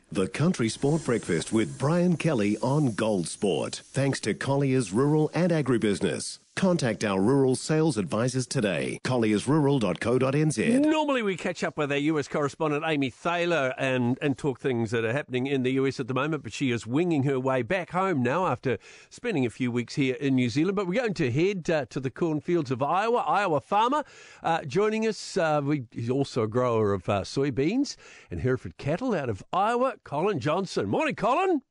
8. 0.00 0.14
The 0.14 0.28
Country 0.28 0.68
Sport 0.68 1.04
Breakfast 1.04 1.52
with 1.52 1.78
Brian 1.78 2.16
Kelly 2.16 2.56
on 2.58 2.92
Gold 2.92 3.28
Sport. 3.28 3.82
Thanks 3.86 4.20
to 4.20 4.34
Collier's 4.34 4.92
Rural 4.92 5.30
and 5.34 5.52
Agribusiness. 5.52 6.38
Contact 6.58 7.04
our 7.04 7.20
rural 7.20 7.54
sales 7.54 7.96
advisors 7.96 8.44
today. 8.44 8.98
colliersrural.co.nz. 9.04 10.80
Normally, 10.80 11.22
we 11.22 11.36
catch 11.36 11.62
up 11.62 11.78
with 11.78 11.92
our 11.92 11.98
US 11.98 12.26
correspondent 12.26 12.82
Amy 12.84 13.10
Thaler 13.10 13.72
and, 13.78 14.18
and 14.20 14.36
talk 14.36 14.58
things 14.58 14.90
that 14.90 15.04
are 15.04 15.12
happening 15.12 15.46
in 15.46 15.62
the 15.62 15.70
US 15.74 16.00
at 16.00 16.08
the 16.08 16.14
moment, 16.14 16.42
but 16.42 16.52
she 16.52 16.72
is 16.72 16.84
winging 16.84 17.22
her 17.22 17.38
way 17.38 17.62
back 17.62 17.92
home 17.92 18.24
now 18.24 18.48
after 18.48 18.76
spending 19.08 19.46
a 19.46 19.50
few 19.50 19.70
weeks 19.70 19.94
here 19.94 20.16
in 20.16 20.34
New 20.34 20.48
Zealand. 20.48 20.74
But 20.74 20.88
we're 20.88 21.00
going 21.00 21.14
to 21.14 21.30
head 21.30 21.70
uh, 21.70 21.86
to 21.90 22.00
the 22.00 22.10
cornfields 22.10 22.72
of 22.72 22.82
Iowa. 22.82 23.18
Iowa 23.18 23.60
farmer 23.60 24.02
uh, 24.42 24.64
joining 24.64 25.06
us. 25.06 25.36
Uh, 25.36 25.60
we, 25.62 25.84
he's 25.92 26.10
also 26.10 26.42
a 26.42 26.48
grower 26.48 26.92
of 26.92 27.08
uh, 27.08 27.20
soybeans 27.20 27.94
and 28.32 28.40
Hereford 28.40 28.78
cattle 28.78 29.14
out 29.14 29.28
of 29.28 29.44
Iowa. 29.52 29.94
Colin 30.02 30.40
Johnson. 30.40 30.88
Morning, 30.88 31.14
Colin. 31.14 31.62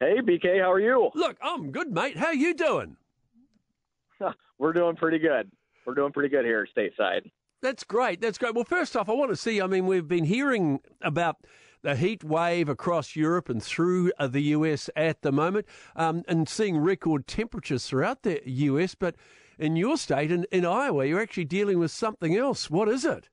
Hey, 0.00 0.22
BK, 0.22 0.62
how 0.62 0.72
are 0.72 0.80
you? 0.80 1.10
Look, 1.14 1.36
I'm 1.42 1.70
good, 1.70 1.92
mate. 1.92 2.16
How 2.16 2.28
are 2.28 2.34
you 2.34 2.54
doing? 2.54 2.96
We're 4.60 4.74
doing 4.74 4.94
pretty 4.94 5.18
good. 5.18 5.50
We're 5.86 5.94
doing 5.94 6.12
pretty 6.12 6.28
good 6.28 6.44
here 6.44 6.68
stateside. 6.76 7.30
That's 7.62 7.82
great. 7.82 8.20
That's 8.20 8.36
great. 8.36 8.54
Well, 8.54 8.64
first 8.64 8.94
off, 8.94 9.08
I 9.08 9.14
want 9.14 9.30
to 9.30 9.36
see. 9.36 9.58
I 9.60 9.66
mean, 9.66 9.86
we've 9.86 10.06
been 10.06 10.26
hearing 10.26 10.80
about 11.00 11.38
the 11.80 11.96
heat 11.96 12.22
wave 12.22 12.68
across 12.68 13.16
Europe 13.16 13.48
and 13.48 13.62
through 13.62 14.12
uh, 14.18 14.26
the 14.26 14.42
US 14.42 14.90
at 14.94 15.22
the 15.22 15.32
moment, 15.32 15.64
um, 15.96 16.24
and 16.28 16.46
seeing 16.46 16.76
record 16.76 17.26
temperatures 17.26 17.86
throughout 17.86 18.22
the 18.22 18.42
US. 18.44 18.94
But 18.94 19.16
in 19.58 19.76
your 19.76 19.96
state, 19.96 20.30
in, 20.30 20.44
in 20.52 20.66
Iowa, 20.66 21.06
you're 21.06 21.22
actually 21.22 21.46
dealing 21.46 21.78
with 21.78 21.90
something 21.90 22.36
else. 22.36 22.68
What 22.68 22.90
is 22.90 23.06
it? 23.06 23.30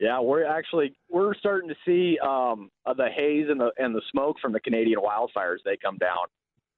Yeah, 0.00 0.20
we're 0.20 0.46
actually 0.46 0.96
we're 1.10 1.34
starting 1.34 1.68
to 1.68 1.76
see 1.84 2.18
um, 2.18 2.70
uh, 2.86 2.94
the 2.94 3.08
haze 3.14 3.46
and 3.50 3.60
the 3.60 3.72
and 3.76 3.94
the 3.94 4.02
smoke 4.10 4.36
from 4.40 4.52
the 4.52 4.60
Canadian 4.60 5.00
wildfires. 5.00 5.58
They 5.66 5.76
come 5.76 5.98
down, 5.98 6.26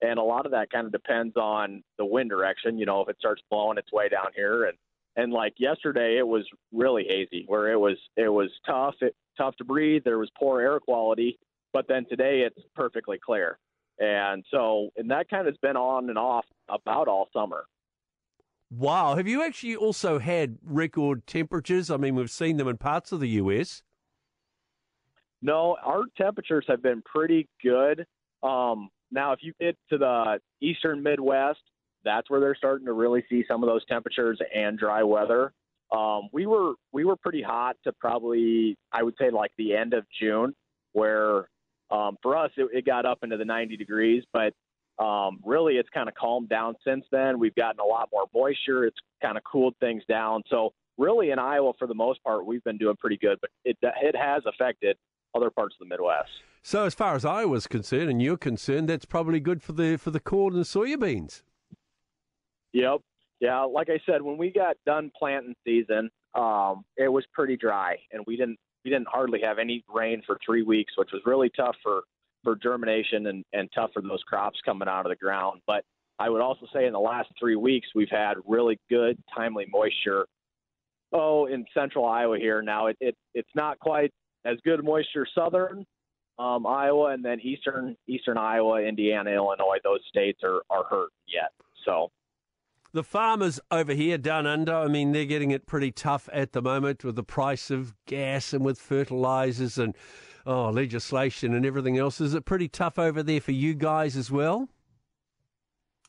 and 0.00 0.18
a 0.18 0.22
lot 0.22 0.46
of 0.46 0.52
that 0.52 0.70
kind 0.70 0.86
of 0.86 0.92
depends 0.92 1.36
on 1.36 1.82
the 1.98 2.04
wind 2.04 2.30
direction. 2.30 2.78
You 2.78 2.86
know, 2.86 3.00
if 3.00 3.08
it 3.08 3.16
starts 3.18 3.42
blowing 3.50 3.78
its 3.78 3.92
way 3.92 4.08
down 4.08 4.28
here, 4.34 4.64
and 4.64 4.76
and 5.16 5.32
like 5.32 5.54
yesterday, 5.58 6.16
it 6.18 6.26
was 6.26 6.44
really 6.72 7.04
hazy, 7.08 7.44
where 7.46 7.72
it 7.72 7.78
was 7.78 7.96
it 8.16 8.28
was 8.28 8.50
tough, 8.66 8.94
it, 9.00 9.14
tough 9.36 9.56
to 9.56 9.64
breathe. 9.64 10.02
There 10.04 10.18
was 10.18 10.30
poor 10.38 10.60
air 10.60 10.80
quality, 10.80 11.38
but 11.72 11.86
then 11.88 12.06
today 12.08 12.40
it's 12.46 12.66
perfectly 12.74 13.18
clear, 13.24 13.58
and 13.98 14.44
so 14.50 14.90
and 14.96 15.10
that 15.10 15.28
kind 15.28 15.46
of 15.46 15.54
has 15.54 15.58
been 15.60 15.76
on 15.76 16.08
and 16.08 16.18
off 16.18 16.44
about 16.68 17.08
all 17.08 17.28
summer. 17.32 17.64
Wow, 18.70 19.16
have 19.16 19.26
you 19.26 19.42
actually 19.42 19.76
also 19.76 20.18
had 20.18 20.58
record 20.62 21.26
temperatures? 21.26 21.90
I 21.90 21.96
mean, 21.96 22.14
we've 22.14 22.30
seen 22.30 22.58
them 22.58 22.68
in 22.68 22.76
parts 22.76 23.12
of 23.12 23.20
the 23.20 23.28
US. 23.30 23.82
No, 25.40 25.76
our 25.82 26.02
temperatures 26.16 26.64
have 26.68 26.82
been 26.82 27.02
pretty 27.02 27.48
good. 27.62 28.04
Um, 28.42 28.88
now, 29.10 29.32
if 29.32 29.40
you 29.42 29.52
get 29.60 29.76
to 29.90 29.98
the 29.98 30.40
eastern 30.60 31.02
Midwest, 31.02 31.60
that's 32.04 32.30
where 32.30 32.40
they're 32.40 32.54
starting 32.54 32.86
to 32.86 32.92
really 32.92 33.24
see 33.28 33.44
some 33.48 33.62
of 33.62 33.68
those 33.68 33.84
temperatures 33.86 34.38
and 34.54 34.78
dry 34.78 35.02
weather. 35.02 35.52
Um, 35.90 36.28
we 36.32 36.46
were 36.46 36.74
we 36.92 37.04
were 37.04 37.16
pretty 37.16 37.42
hot 37.42 37.76
to 37.84 37.92
probably 37.92 38.76
I 38.92 39.02
would 39.02 39.14
say 39.18 39.30
like 39.30 39.52
the 39.56 39.74
end 39.74 39.94
of 39.94 40.04
June, 40.20 40.54
where 40.92 41.48
um, 41.90 42.16
for 42.22 42.36
us 42.36 42.50
it, 42.56 42.68
it 42.72 42.86
got 42.86 43.06
up 43.06 43.18
into 43.22 43.36
the 43.36 43.44
90 43.44 43.76
degrees, 43.76 44.22
but 44.32 44.52
um, 45.02 45.40
really 45.44 45.74
it's 45.74 45.88
kind 45.90 46.08
of 46.08 46.14
calmed 46.14 46.48
down 46.50 46.74
since 46.86 47.04
then. 47.10 47.38
We've 47.38 47.54
gotten 47.54 47.80
a 47.80 47.84
lot 47.84 48.10
more 48.12 48.26
moisture. 48.34 48.84
It's 48.84 48.98
kind 49.22 49.38
of 49.38 49.44
cooled 49.44 49.74
things 49.80 50.02
down. 50.08 50.42
So 50.50 50.72
really 50.98 51.30
in 51.30 51.38
Iowa 51.38 51.72
for 51.78 51.86
the 51.86 51.94
most 51.94 52.22
part 52.22 52.44
we've 52.44 52.64
been 52.64 52.78
doing 52.78 52.96
pretty 52.96 53.16
good, 53.16 53.38
but 53.40 53.50
it 53.64 53.78
it 53.82 54.14
has 54.14 54.42
affected 54.46 54.96
other 55.38 55.50
parts 55.50 55.74
of 55.80 55.88
the 55.88 55.94
Midwest. 55.94 56.30
So 56.62 56.84
as 56.84 56.94
far 56.94 57.14
as 57.14 57.24
Iowa's 57.24 57.66
concerned, 57.66 58.10
and 58.10 58.20
you're 58.20 58.36
concerned, 58.36 58.88
that's 58.88 59.04
probably 59.04 59.40
good 59.40 59.62
for 59.62 59.72
the 59.72 59.96
for 59.96 60.10
the 60.10 60.20
corn 60.20 60.54
and 60.54 60.62
the 60.62 60.66
soybeans. 60.66 61.42
Yep. 62.72 63.00
Yeah, 63.40 63.62
like 63.62 63.88
I 63.88 64.00
said, 64.04 64.20
when 64.20 64.36
we 64.36 64.50
got 64.50 64.76
done 64.84 65.10
planting 65.16 65.54
season, 65.64 66.10
um, 66.34 66.84
it 66.96 67.08
was 67.08 67.24
pretty 67.32 67.56
dry, 67.56 67.96
and 68.12 68.24
we 68.26 68.36
didn't 68.36 68.58
we 68.84 68.90
didn't 68.90 69.08
hardly 69.08 69.40
have 69.42 69.58
any 69.58 69.84
rain 69.92 70.22
for 70.26 70.38
three 70.44 70.62
weeks, 70.62 70.92
which 70.96 71.10
was 71.12 71.22
really 71.24 71.50
tough 71.56 71.76
for 71.82 72.02
for 72.42 72.56
germination 72.56 73.26
and 73.28 73.44
and 73.52 73.68
tough 73.74 73.90
for 73.92 74.02
those 74.02 74.22
crops 74.26 74.58
coming 74.64 74.88
out 74.88 75.06
of 75.06 75.10
the 75.10 75.16
ground. 75.16 75.60
But 75.66 75.84
I 76.18 76.28
would 76.28 76.40
also 76.40 76.66
say 76.72 76.86
in 76.86 76.92
the 76.92 77.00
last 77.00 77.28
three 77.38 77.56
weeks 77.56 77.88
we've 77.94 78.10
had 78.10 78.34
really 78.46 78.78
good, 78.90 79.18
timely 79.34 79.66
moisture. 79.70 80.26
Oh, 81.12 81.46
in 81.46 81.64
central 81.72 82.04
Iowa 82.04 82.38
here 82.38 82.60
now, 82.60 82.88
it, 82.88 82.96
it 83.00 83.16
it's 83.34 83.48
not 83.54 83.78
quite 83.78 84.10
as 84.44 84.56
good 84.64 84.84
moisture 84.84 85.26
southern 85.34 85.84
um, 86.38 86.66
Iowa, 86.66 87.12
and 87.12 87.24
then 87.24 87.40
eastern 87.40 87.96
eastern 88.06 88.38
Iowa, 88.38 88.80
Indiana, 88.80 89.30
Illinois. 89.30 89.78
Those 89.82 90.00
states 90.08 90.40
are 90.44 90.62
are 90.70 90.84
hurt 90.84 91.10
yet. 91.26 91.50
So 91.84 92.10
the 92.92 93.02
farmers 93.02 93.60
over 93.70 93.92
here 93.92 94.18
down 94.18 94.46
under, 94.46 94.74
I 94.74 94.86
mean, 94.86 95.12
they're 95.12 95.24
getting 95.24 95.50
it 95.50 95.66
pretty 95.66 95.90
tough 95.90 96.28
at 96.32 96.52
the 96.52 96.62
moment 96.62 97.04
with 97.04 97.16
the 97.16 97.22
price 97.22 97.70
of 97.70 97.94
gas 98.06 98.52
and 98.52 98.64
with 98.64 98.78
fertilizers 98.78 99.78
and 99.78 99.94
oh, 100.46 100.70
legislation 100.70 101.54
and 101.54 101.66
everything 101.66 101.98
else. 101.98 102.20
Is 102.20 102.34
it 102.34 102.44
pretty 102.44 102.68
tough 102.68 102.98
over 102.98 103.22
there 103.22 103.40
for 103.40 103.52
you 103.52 103.74
guys 103.74 104.16
as 104.16 104.30
well? 104.30 104.68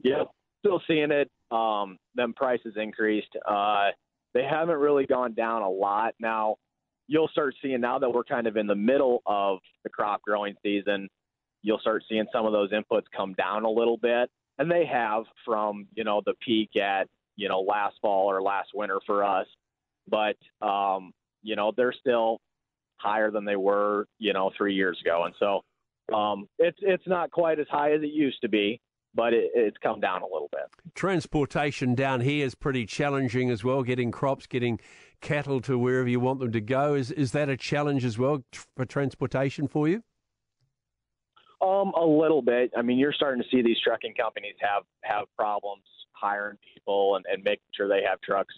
Yeah, 0.00 0.24
still 0.60 0.80
seeing 0.86 1.10
it. 1.10 1.30
Um, 1.50 1.98
them 2.14 2.34
prices 2.34 2.74
increased. 2.76 3.34
Uh, 3.48 3.88
they 4.34 4.44
haven't 4.44 4.78
really 4.78 5.06
gone 5.06 5.32
down 5.32 5.62
a 5.62 5.70
lot 5.70 6.14
now 6.20 6.56
you'll 7.08 7.28
start 7.28 7.54
seeing 7.60 7.80
now 7.80 7.98
that 7.98 8.10
we're 8.10 8.22
kind 8.22 8.46
of 8.46 8.56
in 8.56 8.66
the 8.66 8.76
middle 8.76 9.22
of 9.26 9.58
the 9.82 9.90
crop 9.90 10.22
growing 10.22 10.54
season, 10.62 11.08
you'll 11.62 11.80
start 11.80 12.04
seeing 12.08 12.26
some 12.32 12.46
of 12.46 12.52
those 12.52 12.70
inputs 12.70 13.04
come 13.16 13.32
down 13.32 13.64
a 13.64 13.70
little 13.70 13.96
bit. 13.96 14.30
And 14.58 14.70
they 14.70 14.84
have 14.86 15.24
from, 15.44 15.86
you 15.94 16.04
know, 16.04 16.20
the 16.24 16.34
peak 16.44 16.76
at, 16.76 17.08
you 17.36 17.48
know, 17.48 17.60
last 17.60 17.96
fall 18.02 18.30
or 18.30 18.42
last 18.42 18.68
winter 18.74 19.00
for 19.06 19.24
us. 19.24 19.46
But, 20.08 20.36
um, 20.60 21.12
you 21.42 21.56
know, 21.56 21.72
they're 21.76 21.94
still 21.98 22.40
higher 22.96 23.30
than 23.30 23.44
they 23.44 23.56
were, 23.56 24.06
you 24.18 24.32
know, 24.32 24.50
three 24.56 24.74
years 24.74 25.00
ago. 25.00 25.24
And 25.24 25.34
so 25.38 26.14
um, 26.14 26.48
it's, 26.58 26.78
it's 26.82 27.06
not 27.06 27.30
quite 27.30 27.58
as 27.58 27.66
high 27.70 27.92
as 27.92 28.02
it 28.02 28.10
used 28.10 28.40
to 28.42 28.48
be 28.48 28.80
but 29.14 29.32
it, 29.32 29.50
it's 29.54 29.76
come 29.82 29.98
down 30.00 30.22
a 30.22 30.26
little 30.26 30.48
bit. 30.52 30.94
Transportation 30.94 31.94
down 31.94 32.20
here 32.20 32.44
is 32.46 32.54
pretty 32.54 32.86
challenging 32.86 33.50
as 33.50 33.64
well. 33.64 33.82
Getting 33.82 34.12
crops, 34.12 34.46
getting 34.46 34.78
cattle 35.20 35.60
to 35.62 35.78
wherever 35.78 36.08
you 36.08 36.20
want 36.20 36.40
them 36.40 36.52
to 36.52 36.60
go 36.60 36.94
is 36.94 37.10
is 37.10 37.32
that 37.32 37.48
a 37.48 37.56
challenge 37.56 38.04
as 38.04 38.18
well 38.18 38.44
for 38.76 38.84
transportation 38.84 39.68
for 39.68 39.88
you? 39.88 40.02
Um, 41.60 41.92
a 41.96 42.04
little 42.04 42.42
bit. 42.42 42.70
I 42.76 42.82
mean, 42.82 42.98
you're 42.98 43.12
starting 43.12 43.42
to 43.42 43.48
see 43.50 43.62
these 43.62 43.78
trucking 43.82 44.14
companies 44.14 44.54
have 44.60 44.84
have 45.02 45.24
problems 45.36 45.82
hiring 46.12 46.58
people 46.74 47.16
and, 47.16 47.24
and 47.30 47.42
making 47.42 47.66
sure 47.74 47.88
they 47.88 48.02
have 48.08 48.20
trucks 48.20 48.54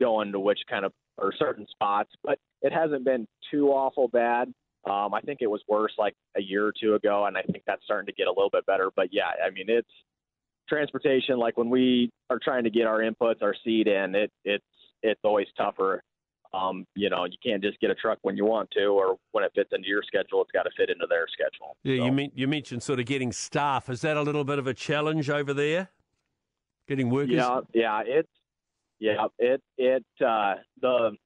going 0.00 0.32
to 0.32 0.40
which 0.40 0.58
kind 0.68 0.84
of 0.84 0.92
or 1.16 1.32
certain 1.38 1.66
spots, 1.70 2.10
but 2.24 2.38
it 2.62 2.72
hasn't 2.72 3.04
been 3.04 3.26
too 3.50 3.68
awful 3.68 4.08
bad. 4.08 4.52
Um, 4.84 5.14
I 5.14 5.20
think 5.20 5.38
it 5.40 5.46
was 5.46 5.62
worse 5.68 5.92
like 5.96 6.14
a 6.36 6.42
year 6.42 6.66
or 6.66 6.72
two 6.78 6.94
ago, 6.94 7.24
and 7.26 7.36
I 7.38 7.42
think 7.42 7.62
that's 7.66 7.84
starting 7.84 8.06
to 8.06 8.12
get 8.12 8.26
a 8.26 8.30
little 8.30 8.50
bit 8.50 8.66
better. 8.66 8.90
But 8.94 9.08
yeah, 9.12 9.30
I 9.44 9.50
mean, 9.50 9.66
it's 9.68 9.88
transportation. 10.68 11.38
Like 11.38 11.56
when 11.56 11.70
we 11.70 12.10
are 12.30 12.38
trying 12.42 12.64
to 12.64 12.70
get 12.70 12.86
our 12.86 13.00
inputs, 13.00 13.42
our 13.42 13.54
seed 13.64 13.86
in, 13.86 14.14
it 14.14 14.32
it's 14.44 14.64
it's 15.04 15.20
always 15.22 15.46
tougher. 15.56 16.02
Um, 16.52 16.86
you 16.94 17.10
know, 17.10 17.24
you 17.24 17.36
can't 17.44 17.62
just 17.62 17.80
get 17.80 17.90
a 17.90 17.94
truck 17.94 18.18
when 18.22 18.36
you 18.36 18.44
want 18.44 18.70
to, 18.72 18.86
or 18.86 19.16
when 19.32 19.44
it 19.44 19.52
fits 19.54 19.70
into 19.72 19.88
your 19.88 20.02
schedule, 20.06 20.40
it's 20.40 20.52
got 20.52 20.62
to 20.62 20.70
fit 20.76 20.88
into 20.88 21.06
their 21.08 21.26
schedule. 21.32 21.76
Yeah, 21.82 21.98
so. 21.98 22.04
you 22.06 22.12
mean 22.12 22.32
you 22.34 22.48
mentioned 22.48 22.82
sort 22.82 23.00
of 23.00 23.06
getting 23.06 23.32
staff. 23.32 23.90
Is 23.90 24.00
that 24.02 24.16
a 24.16 24.22
little 24.22 24.44
bit 24.44 24.58
of 24.58 24.66
a 24.66 24.74
challenge 24.74 25.30
over 25.30 25.52
there? 25.52 25.90
Getting 26.86 27.10
workers? 27.10 27.34
Yeah, 27.34 27.60
yeah, 27.72 28.02
it's 28.06 28.28
yeah, 29.00 29.26
it 29.38 29.62
it 29.76 30.04
uh, 30.24 30.54
the 30.80 31.16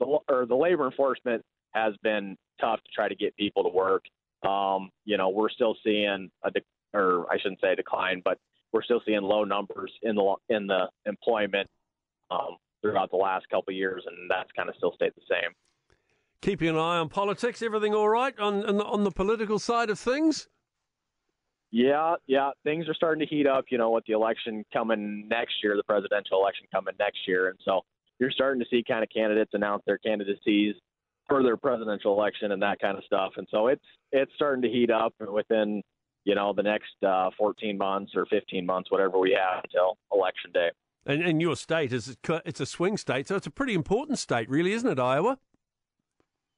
the 0.00 0.06
or 0.28 0.46
the 0.46 0.56
labor 0.56 0.86
enforcement 0.86 1.44
has 1.72 1.94
been 2.02 2.36
tough 2.60 2.80
to 2.82 2.90
try 2.94 3.08
to 3.08 3.14
get 3.14 3.36
people 3.36 3.62
to 3.64 3.68
work. 3.68 4.04
Um, 4.42 4.90
you 5.04 5.16
know, 5.18 5.28
we're 5.28 5.50
still 5.50 5.76
seeing 5.84 6.30
a, 6.44 6.50
de- 6.50 6.62
or 6.94 7.30
I 7.30 7.38
shouldn't 7.38 7.60
say 7.60 7.74
decline, 7.74 8.22
but 8.24 8.38
we're 8.72 8.82
still 8.82 9.02
seeing 9.04 9.22
low 9.22 9.44
numbers 9.44 9.92
in 10.02 10.14
the 10.14 10.34
in 10.48 10.66
the 10.66 10.88
employment 11.04 11.68
um, 12.30 12.56
throughout 12.82 13.10
the 13.10 13.16
last 13.16 13.48
couple 13.48 13.72
of 13.72 13.76
years, 13.76 14.04
and 14.06 14.30
that's 14.30 14.50
kind 14.56 14.68
of 14.68 14.74
still 14.76 14.92
stayed 14.94 15.12
the 15.16 15.22
same. 15.28 15.52
Keeping 16.40 16.68
an 16.68 16.76
eye 16.76 16.98
on 16.98 17.08
politics, 17.08 17.62
everything 17.62 17.94
all 17.94 18.08
right 18.08 18.38
on 18.38 18.64
on 18.64 18.76
the, 18.76 18.84
on 18.84 19.04
the 19.04 19.10
political 19.10 19.58
side 19.58 19.90
of 19.90 19.98
things? 19.98 20.48
Yeah, 21.70 22.14
yeah, 22.26 22.50
things 22.64 22.88
are 22.88 22.94
starting 22.94 23.26
to 23.26 23.34
heat 23.34 23.46
up. 23.46 23.66
You 23.70 23.78
know, 23.78 23.90
with 23.90 24.04
the 24.06 24.14
election 24.14 24.64
coming 24.72 25.26
next 25.28 25.54
year, 25.62 25.76
the 25.76 25.82
presidential 25.82 26.38
election 26.38 26.66
coming 26.72 26.94
next 26.98 27.26
year, 27.26 27.48
and 27.48 27.58
so 27.64 27.82
you're 28.18 28.30
starting 28.30 28.60
to 28.60 28.66
see 28.70 28.82
kind 28.86 29.02
of 29.02 29.10
candidates 29.10 29.50
announce 29.54 29.82
their 29.86 29.98
candidacies 29.98 30.74
for 31.28 31.42
their 31.42 31.56
presidential 31.56 32.18
election 32.18 32.52
and 32.52 32.62
that 32.62 32.80
kind 32.80 32.96
of 32.96 33.04
stuff. 33.04 33.32
And 33.36 33.46
so 33.50 33.66
it's 33.66 33.84
it's 34.12 34.32
starting 34.34 34.62
to 34.62 34.68
heat 34.68 34.90
up 34.90 35.12
within 35.20 35.82
you 36.24 36.34
know 36.34 36.52
the 36.52 36.62
next 36.62 36.92
uh, 37.06 37.30
14 37.36 37.76
months 37.76 38.12
or 38.16 38.26
15 38.26 38.64
months, 38.64 38.90
whatever 38.90 39.18
we 39.18 39.32
have 39.38 39.64
until 39.64 39.96
election 40.12 40.50
day. 40.52 40.70
And, 41.08 41.22
and 41.22 41.40
your 41.40 41.56
state 41.56 41.92
is 41.92 42.16
it's 42.28 42.60
a 42.60 42.66
swing 42.66 42.98
state, 42.98 43.26
so 43.26 43.36
it's 43.36 43.46
a 43.46 43.50
pretty 43.50 43.72
important 43.72 44.18
state, 44.18 44.48
really, 44.50 44.72
isn't 44.72 44.88
it, 44.88 45.00
Iowa? 45.00 45.38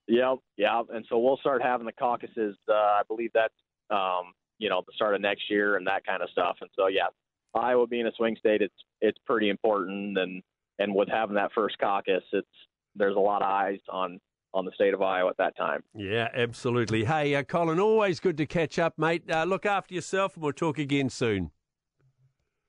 Yep, 0.08 0.38
yeah, 0.56 0.82
and 0.92 1.06
so 1.08 1.18
we'll 1.20 1.36
start 1.36 1.62
having 1.62 1.86
the 1.86 1.92
caucuses. 1.92 2.56
Uh, 2.68 2.72
I 2.72 3.02
believe 3.06 3.30
that's 3.32 3.54
um, 3.90 4.32
you 4.58 4.68
know 4.68 4.82
the 4.84 4.92
start 4.96 5.14
of 5.14 5.20
next 5.20 5.48
year 5.48 5.76
and 5.76 5.86
that 5.86 6.04
kind 6.04 6.20
of 6.20 6.28
stuff. 6.30 6.56
And 6.60 6.70
so 6.76 6.88
yeah, 6.88 7.06
Iowa 7.54 7.86
being 7.86 8.06
a 8.06 8.12
swing 8.16 8.36
state, 8.40 8.60
it's 8.60 8.74
it's 9.00 9.18
pretty 9.24 9.50
important. 9.50 10.18
And 10.18 10.42
and 10.80 10.96
with 10.96 11.08
having 11.08 11.36
that 11.36 11.52
first 11.54 11.78
caucus, 11.78 12.24
it's 12.32 12.48
there's 12.96 13.14
a 13.14 13.20
lot 13.20 13.42
of 13.42 13.48
eyes 13.48 13.78
on 13.88 14.18
on 14.52 14.64
the 14.64 14.72
state 14.72 14.94
of 14.94 15.00
Iowa 15.00 15.30
at 15.30 15.36
that 15.36 15.56
time. 15.56 15.84
Yeah, 15.94 16.28
absolutely. 16.34 17.04
Hey, 17.04 17.36
uh, 17.36 17.44
Colin, 17.44 17.78
always 17.78 18.18
good 18.18 18.36
to 18.38 18.46
catch 18.46 18.80
up, 18.80 18.98
mate. 18.98 19.30
Uh, 19.30 19.44
look 19.44 19.64
after 19.64 19.94
yourself, 19.94 20.34
and 20.34 20.42
we'll 20.42 20.52
talk 20.52 20.76
again 20.76 21.08
soon. 21.08 21.52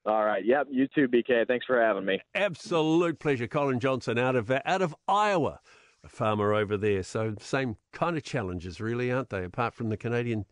All 0.06 0.26
right. 0.26 0.44
Yep. 0.44 0.68
You 0.72 0.88
too, 0.88 1.08
BK. 1.08 1.48
Thanks 1.48 1.66
for 1.66 1.80
having 1.80 2.06
me. 2.06 2.20
Absolute 2.34 3.20
pleasure, 3.20 3.48
Colin 3.48 3.80
Johnson, 3.80 4.18
out 4.18 4.36
of 4.36 4.52
out 4.52 4.82
of 4.82 4.96
Iowa 5.08 5.60
a 6.04 6.10
farmer 6.10 6.54
over 6.54 6.78
there. 6.78 7.04
So 7.04 7.36
same 7.40 7.78
kind 7.94 8.18
of 8.18 8.24
challenges, 8.24 8.82
really, 8.82 9.12
aren't 9.12 9.30
they? 9.30 9.44
Apart 9.44 9.74
from 9.74 9.90
the 9.90 9.98
Canadian, 9.98 10.46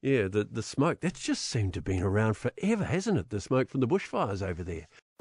yeah, 0.00 0.28
the 0.28 0.44
the 0.50 0.62
smoke 0.62 1.00
that's 1.00 1.20
just 1.20 1.44
seemed 1.44 1.74
to 1.74 1.78
have 1.78 1.84
been 1.84 2.02
around 2.02 2.34
forever, 2.34 2.84
hasn't 2.84 3.18
it? 3.18 3.30
The 3.30 3.40
smoke 3.40 3.68
from 3.68 3.80
the 3.80 3.88
bushfires 3.88 4.46
over 4.46 4.64
there. 4.64 4.88